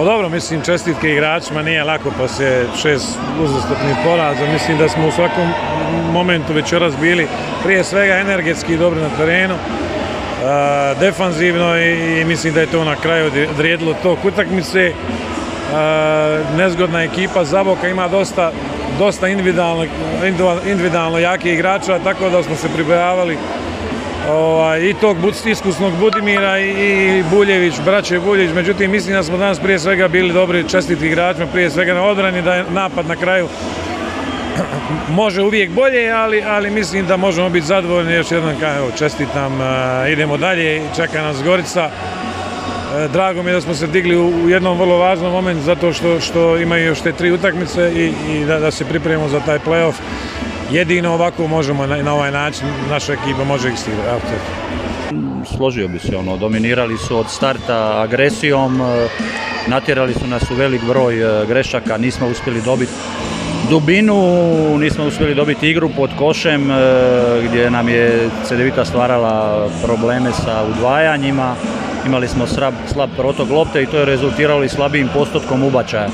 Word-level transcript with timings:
Pa 0.00 0.04
dobro, 0.04 0.28
mislim 0.28 0.62
čestitke 0.62 1.10
igračima, 1.10 1.62
nije 1.62 1.84
lako 1.84 2.10
poslije 2.18 2.66
šest 2.82 3.18
uzastopnih 3.42 3.96
poraza. 4.04 4.46
Mislim 4.52 4.78
da 4.78 4.88
smo 4.88 5.08
u 5.08 5.10
svakom 5.10 5.48
momentu 6.12 6.52
večeras 6.52 6.94
bili 7.00 7.26
prije 7.64 7.84
svega 7.84 8.14
energetski 8.14 8.76
dobri 8.76 9.00
na 9.00 9.08
terenu, 9.16 9.54
a, 10.44 10.94
defanzivno 11.00 11.78
i, 11.78 12.24
mislim 12.24 12.54
da 12.54 12.60
je 12.60 12.66
to 12.66 12.84
na 12.84 12.96
kraju 12.96 13.30
odrijedilo 13.50 13.94
tok 14.02 14.24
utakmice. 14.24 14.92
A, 15.74 16.40
nezgodna 16.56 17.02
ekipa 17.02 17.44
Zaboka 17.44 17.88
ima 17.88 18.08
dosta, 18.08 18.52
dosta 18.98 19.28
individualno, 19.28 19.86
individualno 20.66 21.18
jake 21.18 21.52
igrača, 21.52 21.98
tako 21.98 22.30
da 22.30 22.42
smo 22.42 22.56
se 22.56 22.68
pribojavali 22.74 23.38
ovaj, 24.28 24.80
i 24.80 24.94
tog 24.94 25.16
iskusnog 25.46 25.92
Budimira 26.00 26.58
i, 26.58 27.22
Buljević, 27.30 27.74
braće 27.84 28.20
Buljević, 28.20 28.54
međutim 28.54 28.90
mislim 28.90 29.14
da 29.14 29.22
smo 29.22 29.36
danas 29.36 29.60
prije 29.60 29.78
svega 29.78 30.08
bili 30.08 30.32
dobri 30.32 30.68
čestiti 30.68 31.06
igračima, 31.06 31.46
prije 31.46 31.70
svega 31.70 31.94
na 31.94 32.02
odbrani, 32.02 32.42
da 32.42 32.54
je 32.54 32.64
napad 32.70 33.06
na 33.06 33.16
kraju 33.16 33.48
može 35.20 35.42
uvijek 35.42 35.70
bolje, 35.70 36.10
ali, 36.10 36.42
ali 36.42 36.70
mislim 36.70 37.06
da 37.06 37.16
možemo 37.16 37.48
biti 37.48 37.66
zadovoljni. 37.66 38.14
Još 38.14 38.30
jednom 38.30 38.54
evo, 38.76 38.90
čestitam, 38.98 39.60
e, 39.60 40.12
idemo 40.12 40.36
dalje, 40.36 40.82
čeka 40.96 41.22
nas 41.22 41.42
Gorica. 41.42 41.90
E, 42.96 43.08
Drago 43.08 43.42
mi 43.42 43.50
je 43.50 43.54
da 43.54 43.60
smo 43.60 43.74
se 43.74 43.86
digli 43.86 44.16
u 44.16 44.48
jednom 44.48 44.78
vrlo 44.78 44.98
važnom 44.98 45.32
momentu 45.32 45.62
zato 45.62 45.92
što, 45.92 46.20
što 46.20 46.56
imaju 46.56 46.86
još 46.86 47.00
te 47.00 47.12
tri 47.12 47.32
utakmice 47.32 47.92
i, 47.94 48.12
i 48.32 48.44
da, 48.44 48.58
da 48.58 48.70
se 48.70 48.84
pripremimo 48.84 49.28
za 49.28 49.40
taj 49.40 49.58
playoff. 49.58 49.94
Jedino 50.70 51.14
ovako 51.14 51.46
možemo 51.46 51.86
na, 51.86 52.14
ovaj 52.14 52.30
način, 52.30 52.66
naša 52.90 53.12
ekipa 53.12 53.44
može 53.44 53.68
ih 53.68 53.78
stigati. 53.78 54.26
Složio 55.56 55.88
bi 55.88 55.98
se, 55.98 56.16
ono, 56.16 56.36
dominirali 56.36 56.98
su 56.98 57.18
od 57.18 57.30
starta 57.30 58.00
agresijom, 58.02 58.80
e, 58.80 59.08
natjerali 59.66 60.14
su 60.14 60.26
nas 60.26 60.50
u 60.50 60.54
velik 60.54 60.84
broj 60.84 61.42
e, 61.42 61.46
grešaka, 61.46 61.96
nismo 61.98 62.28
uspjeli 62.28 62.62
dobiti 62.62 62.92
dubinu, 63.70 64.18
nismo 64.78 65.04
uspjeli 65.04 65.34
dobiti 65.34 65.70
igru 65.70 65.90
pod 65.96 66.10
košem 66.18 66.70
e, 66.70 66.74
gdje 67.48 67.70
nam 67.70 67.88
je 67.88 68.28
Cedevita 68.48 68.84
stvarala 68.84 69.68
probleme 69.84 70.32
sa 70.32 70.64
udvajanjima, 70.70 71.54
imali 72.06 72.28
smo 72.28 72.46
slab, 72.46 72.74
slab 72.92 73.10
protok 73.16 73.50
lopte 73.50 73.82
i 73.82 73.86
to 73.86 73.98
je 73.98 74.04
rezultiralo 74.04 74.64
i 74.64 74.68
slabijim 74.68 75.08
postotkom 75.14 75.62
ubačaja. 75.62 76.08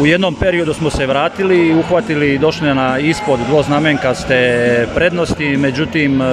U 0.00 0.06
jednom 0.06 0.34
periodu 0.34 0.74
smo 0.74 0.90
se 0.90 1.06
vratili 1.06 1.68
i 1.68 1.74
uhvatili 1.74 2.34
i 2.34 2.38
došli 2.38 2.74
na 2.74 2.98
ispod 2.98 3.40
dvoznamenkaste 3.48 4.88
prednosti, 4.94 5.56
međutim 5.56 6.22
e, 6.22 6.24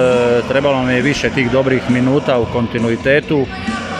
trebalo 0.48 0.76
nam 0.76 0.90
je 0.90 1.02
više 1.02 1.30
tih 1.30 1.50
dobrih 1.50 1.90
minuta 1.90 2.38
u 2.38 2.46
kontinuitetu. 2.52 3.46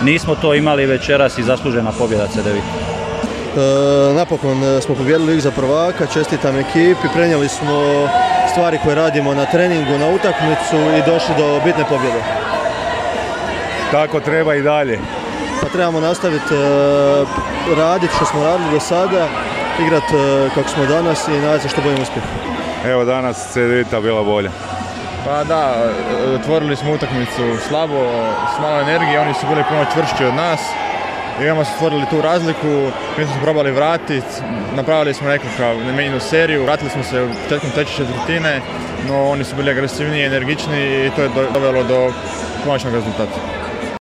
Nismo 0.03 0.35
to 0.35 0.55
imali 0.55 0.87
večeras 0.87 1.39
i 1.39 1.43
zaslužena 1.43 1.93
pobjeda 1.99 2.27
CDV. 2.27 2.57
E, 2.57 2.61
napokon 4.15 4.65
e, 4.65 4.81
smo 4.81 4.95
pobijedili 4.95 5.35
ih 5.35 5.43
za 5.43 5.51
prvaka, 5.51 6.07
čestitam 6.07 6.57
ekipi, 6.57 7.09
prenijeli 7.15 7.49
smo 7.49 8.09
stvari 8.53 8.79
koje 8.85 8.95
radimo 8.95 9.35
na 9.35 9.47
treningu, 9.47 9.99
na 9.99 10.09
utakmicu 10.09 10.77
i 10.99 11.11
došli 11.11 11.35
do 11.39 11.61
bitne 11.65 11.85
pobjede. 11.89 12.23
Tako 13.91 14.21
treba 14.21 14.55
i 14.55 14.63
dalje. 14.63 14.99
Pa 15.63 15.69
trebamo 15.69 16.01
nastaviti 16.01 16.55
raditi 17.77 18.15
što 18.17 18.25
smo 18.25 18.45
radili 18.45 18.71
do 18.71 18.81
sada, 18.81 19.29
igrati 19.79 20.15
kako 20.55 20.69
smo 20.69 20.87
danas 20.87 21.29
i 21.29 21.33
nadati 21.33 21.63
se 21.63 21.69
što 21.69 21.81
boljem 21.81 22.03
uspjehu. 22.03 22.27
Evo 22.87 23.05
danas 23.05 23.53
CDVita 23.53 24.01
bila 24.01 24.23
bolja. 24.25 24.51
Pa 25.25 25.45
da, 25.45 25.75
otvorili 26.35 26.77
smo 26.77 26.93
utakmicu 26.93 27.43
slabo, 27.69 28.11
s 28.57 28.63
malo 28.63 28.81
energije, 28.81 29.21
oni 29.21 29.35
su 29.35 29.47
bili 29.49 29.65
puno 29.69 29.85
čvršći 29.95 30.25
od 30.25 30.35
nas. 30.35 30.61
I 31.43 31.49
onda 31.49 31.65
su 31.65 31.73
stvorili 31.77 32.07
tu 32.11 32.21
razliku, 32.23 32.67
mi 33.19 33.25
smo 33.25 33.35
se 33.35 33.41
probali 33.43 33.71
vratiti, 33.71 34.27
napravili 34.77 35.15
smo 35.15 35.29
nekakav 35.29 35.77
nemenjenu 35.87 36.21
seriju, 36.21 36.65
vratili 36.65 36.91
smo 36.91 37.03
se 37.03 37.23
u 37.23 37.29
početkom 37.45 37.71
treće 37.71 37.97
četvrtine, 37.97 38.61
no 39.09 39.31
oni 39.31 39.45
su 39.45 39.57
bili 39.57 39.71
agresivniji, 39.71 40.25
energičniji 40.27 41.07
i 41.07 41.11
to 41.11 41.23
je 41.23 41.29
do- 41.29 41.47
dovelo 41.55 41.83
do 41.85 42.13
konačnog 42.65 42.95
rezultata. 42.95 43.60